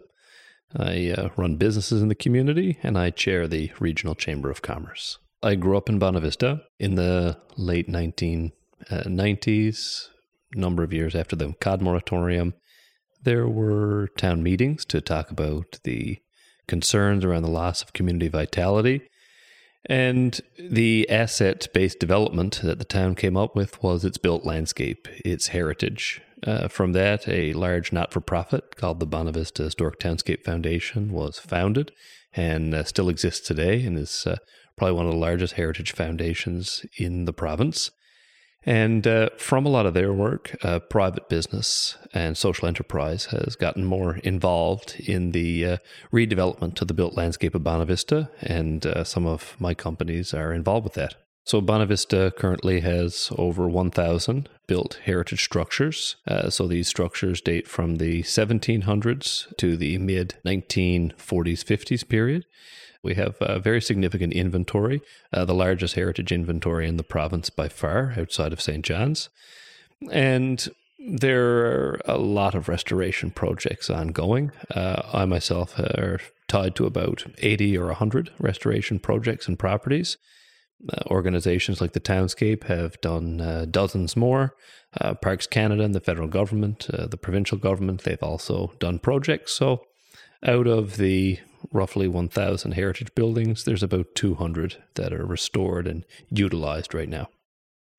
[0.76, 5.18] I uh, run businesses in the community and I chair the Regional Chamber of Commerce.
[5.42, 8.52] I grew up in Bonavista in the late 1990s,
[8.92, 10.10] uh,
[10.54, 12.54] number of years after the COD moratorium.
[13.24, 16.20] There were town meetings to talk about the
[16.68, 19.02] concerns around the loss of community vitality.
[19.86, 25.08] And the asset based development that the town came up with was its built landscape,
[25.26, 26.22] its heritage.
[26.46, 31.40] Uh, from that, a large not for profit called the Bonavista Historic Townscape Foundation was
[31.40, 31.92] founded
[32.34, 34.38] and uh, still exists today and is uh,
[34.78, 37.92] probably one of the largest heritage foundations in the province.
[38.66, 43.56] And uh, from a lot of their work, uh, private business and social enterprise has
[43.56, 45.78] gotten more involved in the uh,
[46.12, 50.94] redevelopment of the built landscape of Bonavista, and some of my companies are involved with
[50.96, 51.16] that.
[51.46, 56.16] So Bonavista currently has over 1,000 built heritage structures.
[56.28, 62.46] Uh, so these structures date from the 1700s to the mid 1940s, 50s period.
[63.02, 65.02] We have a very significant inventory,
[65.34, 68.86] uh, the largest heritage inventory in the province by far, outside of St.
[68.86, 69.30] John's.
[70.12, 70.68] And
[71.00, 74.52] there are a lot of restoration projects ongoing.
[74.70, 80.18] Uh, I myself are tied to about 80 or 100 restoration projects and properties.
[80.88, 84.56] Uh, organizations like the Townscape have done uh, dozens more.
[85.00, 89.52] Uh, Parks Canada and the federal government, uh, the provincial government, they've also done projects.
[89.52, 89.84] So,
[90.46, 91.40] out of the
[91.74, 97.28] roughly 1,000 heritage buildings, there's about 200 that are restored and utilized right now.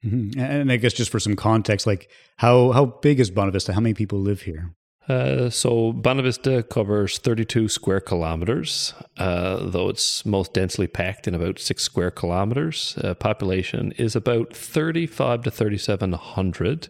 [0.02, 0.40] Mm-hmm.
[0.40, 3.74] And I guess just for some context, like how how big is Bonavista?
[3.74, 4.74] How many people live here?
[5.08, 11.58] Uh, so Bonavista covers 32 square kilometers, uh, though it's most densely packed in about
[11.58, 12.96] six square kilometers.
[13.02, 16.88] Uh, population is about 35 to 3,700,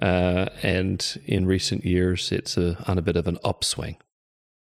[0.00, 3.96] uh, and in recent years, it's a, on a bit of an upswing.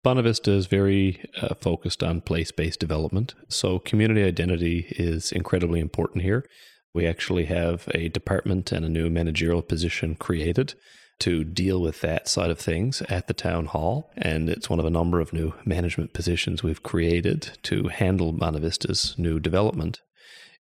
[0.05, 6.23] Bonavista is very uh, focused on place based development, so community identity is incredibly important
[6.23, 6.45] here.
[6.93, 10.75] We actually have a department and a new managerial position created
[11.21, 14.11] to deal with that side of things at the town hall.
[14.17, 19.15] And it's one of a number of new management positions we've created to handle Bonavista's
[19.17, 20.01] new development.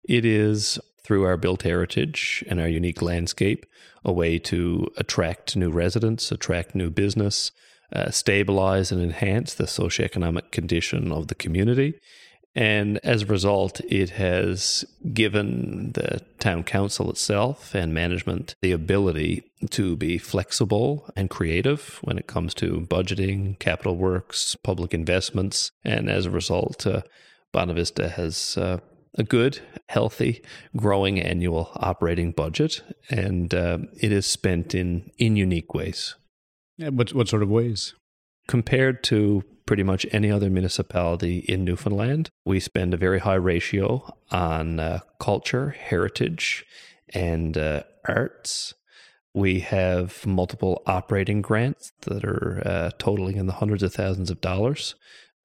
[0.05, 3.67] It is through our built heritage and our unique landscape
[4.05, 7.51] a way to attract new residents, attract new business,
[7.93, 11.95] uh, stabilize and enhance the socioeconomic condition of the community.
[12.55, 19.45] And as a result, it has given the town council itself and management the ability
[19.71, 25.71] to be flexible and creative when it comes to budgeting, capital works, public investments.
[25.85, 27.03] And as a result, uh,
[27.53, 28.79] Bonavista has uh,
[29.15, 30.43] a good, healthy,
[30.77, 36.15] growing annual operating budget, and uh, it is spent in, in unique ways.
[36.77, 37.95] Yeah, what what sort of ways?
[38.47, 44.17] Compared to pretty much any other municipality in Newfoundland, we spend a very high ratio
[44.31, 46.65] on uh, culture, heritage,
[47.13, 48.73] and uh, arts.
[49.35, 54.41] We have multiple operating grants that are uh, totaling in the hundreds of thousands of
[54.41, 54.95] dollars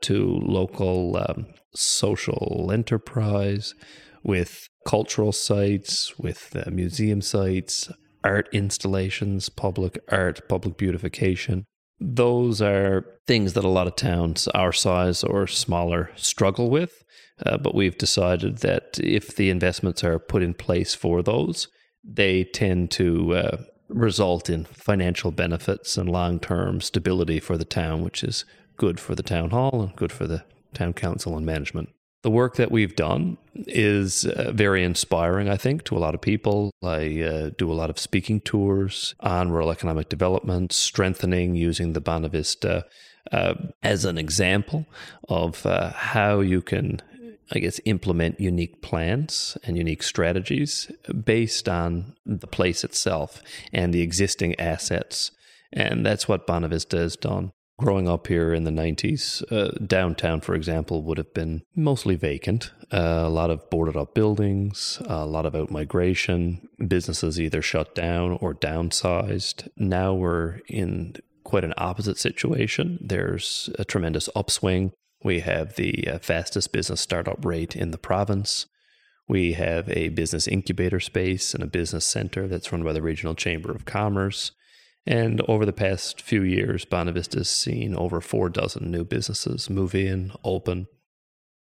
[0.04, 3.76] to local um, social enterprise
[4.24, 7.92] with cultural sites, with uh, museum sites,
[8.24, 11.66] art installations, public art, public beautification.
[12.06, 17.04] Those are things that a lot of towns our size or smaller struggle with.
[17.46, 21.68] Uh, but we've decided that if the investments are put in place for those,
[22.04, 28.04] they tend to uh, result in financial benefits and long term stability for the town,
[28.04, 28.46] which is
[28.76, 30.44] good for the town hall and good for the
[30.74, 31.90] town council and management.
[32.24, 36.22] The work that we've done is uh, very inspiring, I think, to a lot of
[36.22, 36.72] people.
[36.82, 42.00] I uh, do a lot of speaking tours on rural economic development, strengthening using the
[42.00, 42.86] Bonavista
[43.34, 44.86] uh, as an example
[45.28, 47.02] of uh, how you can,
[47.52, 50.90] I guess, implement unique plans and unique strategies
[51.26, 53.42] based on the place itself
[53.74, 55.32] and the existing assets.
[55.74, 60.56] And that's what Bonavista has done growing up here in the 90s, uh, downtown, for
[60.56, 62.72] example, would have been mostly vacant.
[62.92, 67.96] Uh, a lot of boarded up buildings, a lot of out migration, businesses either shut
[67.96, 69.68] down or downsized.
[69.78, 73.00] Now we're in quite an opposite situation.
[73.02, 74.92] There's a tremendous upswing.
[75.24, 78.68] We have the uh, fastest business startup rate in the province.
[79.28, 83.36] We have a business incubator space and a business center that's run by the Regional
[83.36, 84.52] Chamber of Commerce.
[85.06, 89.94] And over the past few years, Bonavista has seen over four dozen new businesses move
[89.94, 90.88] in, open.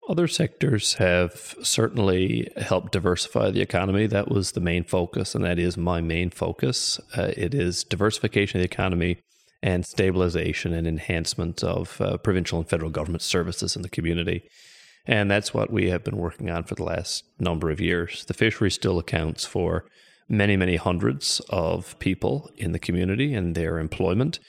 [0.07, 4.05] Other sectors have certainly helped diversify the economy.
[4.07, 6.99] That was the main focus, and that is my main focus.
[7.17, 9.19] Uh, it is diversification of the economy
[9.61, 14.43] and stabilization and enhancement of uh, provincial and federal government services in the community.
[15.05, 18.25] And that's what we have been working on for the last number of years.
[18.25, 19.85] The fishery still accounts for
[20.30, 24.39] many, many hundreds of people in the community and their employment.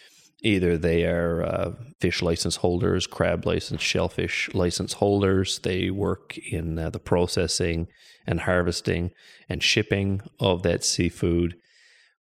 [0.43, 5.59] Either they are uh, fish license holders, crab license, shellfish license holders.
[5.61, 7.89] They work in uh, the processing
[8.27, 9.11] and harvesting
[9.49, 11.57] and shipping of that seafood.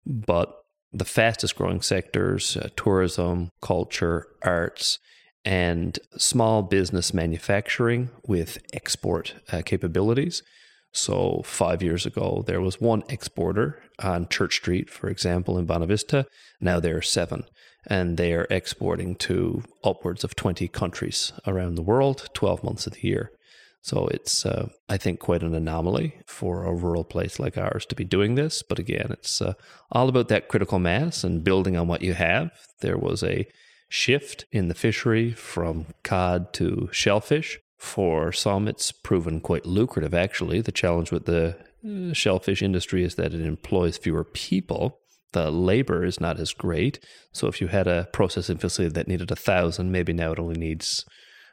[0.06, 0.54] But
[0.92, 4.98] the fastest growing sectors uh, tourism, culture, arts,
[5.44, 10.42] and small business manufacturing with export uh, capabilities
[10.96, 16.26] So, five years ago, there was one exporter on Church Street, for example, in Bonavista.
[16.60, 17.46] Now there are seven,
[17.84, 22.92] and they are exporting to upwards of 20 countries around the world, 12 months of
[22.92, 23.32] the year.
[23.82, 27.96] So, it's, uh, I think, quite an anomaly for a rural place like ours to
[27.96, 28.62] be doing this.
[28.62, 29.54] But again, it's uh,
[29.90, 32.52] all about that critical mass and building on what you have.
[32.82, 33.48] There was a
[33.88, 40.60] shift in the fishery from cod to shellfish for some, it's proven quite lucrative, actually.
[40.60, 44.98] The challenge with the uh, shellfish industry is that it employs fewer people.
[45.32, 46.98] The labor is not as great.
[47.32, 50.56] So if you had a processing facility that needed a thousand, maybe now it only
[50.56, 51.04] needs,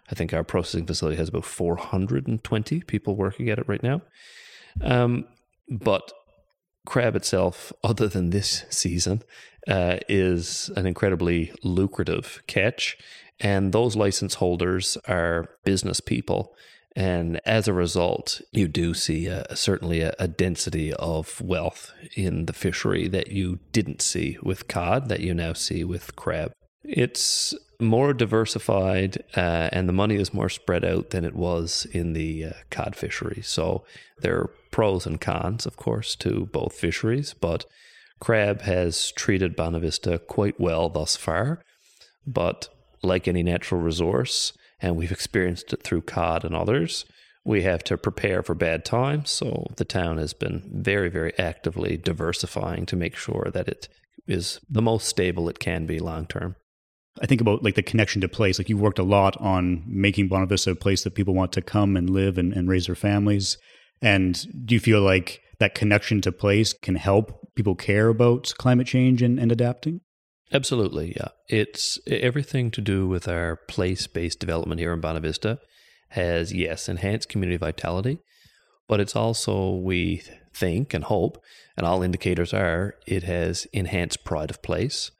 [0.09, 4.01] I think our processing facility has about 420 people working at it right now.
[4.82, 5.25] Um,
[5.69, 6.13] but
[6.86, 9.23] crab itself, other than this season,
[9.67, 12.97] uh, is an incredibly lucrative catch.
[13.42, 16.56] And those license holders are business people.
[16.96, 22.46] And as a result, you do see a, certainly a, a, density of wealth in
[22.46, 26.52] the fishery that you didn't see with cod, that you now see with crab.
[26.84, 32.14] It's more diversified uh, and the money is more spread out than it was in
[32.14, 33.42] the uh, cod fishery.
[33.42, 33.84] So
[34.20, 37.66] there are pros and cons, of course, to both fisheries, but
[38.20, 41.64] crab has treated Bonavista quite well thus far.
[42.28, 42.70] But
[43.04, 47.06] like any natural resource, and we've experienced it through cod and others,
[47.43, 49.32] we have to prepare for bad times.
[49.32, 53.88] So the town has been very, very actively diversifying to make sure that it
[54.28, 56.56] is the most stable it can be long term.
[57.22, 58.58] I think about like the connection to place.
[58.58, 61.97] Like you worked a lot on making Bonavista a place that people want to come
[61.97, 63.58] and live and, and raise their families.
[64.02, 68.88] And do you feel like that connection to place can help people care about climate
[68.88, 70.02] change and, and adapting?
[70.54, 71.30] Absolutely, yeah.
[71.47, 75.60] It's everything to do with our place based development here in Bonavista
[76.10, 78.20] has, yes, enhanced community vitality,
[78.88, 80.24] but it's also, we
[80.54, 81.41] think and hope,
[81.78, 85.12] and all indicators are, it has enhanced pride of place.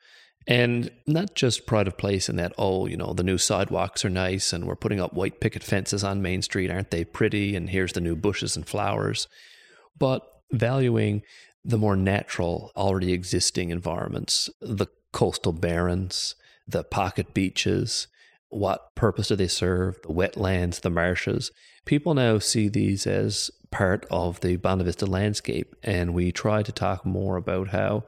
[0.48, 4.10] And not just pride of place in that, oh, you know, the new sidewalks are
[4.10, 7.56] nice and we're putting up white picket fences on Main Street, aren't they pretty?
[7.56, 9.28] And here's the new bushes and flowers.
[9.98, 11.22] But valuing
[11.64, 16.36] the more natural, already existing environments, the coastal barrens,
[16.68, 18.08] the pocket beaches.
[18.50, 20.02] What purpose do they serve?
[20.02, 21.52] The wetlands, the marshes.
[21.86, 27.06] People now see these as part of the Bonavista landscape, and we try to talk
[27.06, 28.04] more about how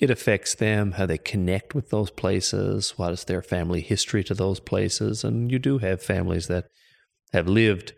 [0.00, 4.34] it affects them, how they connect with those places, what is their family history to
[4.34, 5.24] those places.
[5.24, 6.66] And you do have families that
[7.32, 7.94] have lived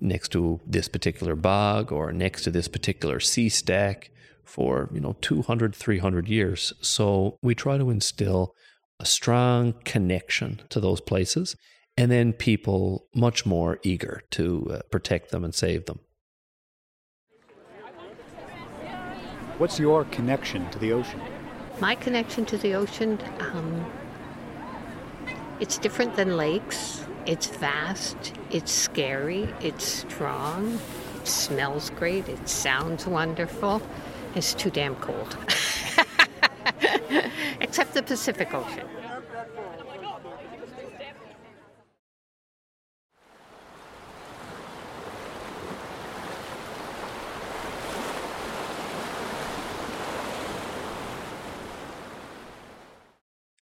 [0.00, 4.10] next to this particular bog or next to this particular sea stack
[4.44, 6.72] for, you know, 200, 300 years.
[6.80, 8.54] So we try to instill
[9.00, 11.56] a strong connection to those places
[11.96, 16.00] and then people much more eager to uh, protect them and save them.
[19.58, 21.20] What's your connection to the ocean?
[21.80, 23.92] My connection to the ocean, um,
[25.60, 27.04] it's different than lakes.
[27.24, 30.80] It's vast, it's scary, it's strong,
[31.20, 33.80] it smells great, it sounds wonderful.
[34.34, 35.36] It's too damn cold.
[37.60, 38.88] Except the Pacific Ocean.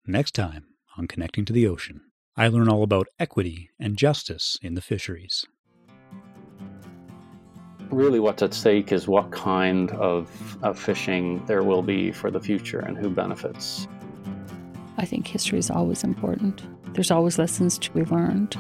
[0.07, 0.65] Next time
[0.97, 2.01] on Connecting to the Ocean,
[2.35, 5.45] I learn all about equity and justice in the fisheries
[7.95, 12.39] really what's at stake is what kind of, of fishing there will be for the
[12.39, 13.87] future and who benefits.
[14.97, 16.63] I think history is always important.
[16.93, 18.57] There's always lessons to be learned.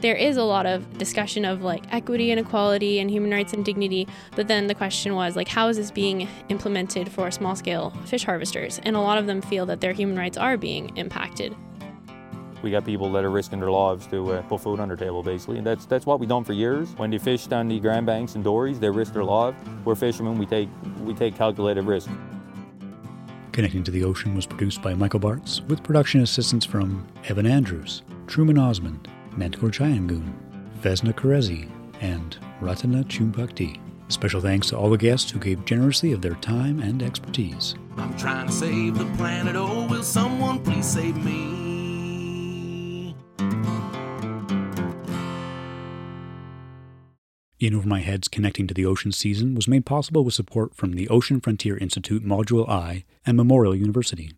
[0.00, 3.64] There is a lot of discussion of like equity and equality and human rights and
[3.64, 7.90] dignity, but then the question was like how is this being implemented for small scale
[8.06, 8.80] fish harvesters?
[8.84, 11.54] And a lot of them feel that their human rights are being impacted.
[12.62, 15.22] We got people that are risking their lives to uh, put food on their table,
[15.22, 15.58] basically.
[15.58, 16.90] And that's that's what we've done for years.
[16.96, 19.58] When they fished on the Grand Banks and dories, they risk their lives.
[19.84, 20.38] We're fishermen.
[20.38, 20.68] We take
[21.02, 22.10] we take calculated risk.
[23.52, 28.02] Connecting to the Ocean was produced by Michael Bartz, with production assistance from Evan Andrews,
[28.26, 30.32] Truman Osmond, Mantikor Chayangun,
[30.80, 31.68] Vesna Karezi,
[32.00, 33.80] and Ratana Chumpakti.
[34.08, 37.74] Special thanks to all the guests who gave generously of their time and expertise.
[37.96, 39.56] I'm trying to save the planet.
[39.56, 41.69] Oh, will someone please save me?
[47.60, 50.92] In Over My Head's Connecting to the Ocean season was made possible with support from
[50.92, 54.32] the Ocean Frontier Institute Module I and Memorial University.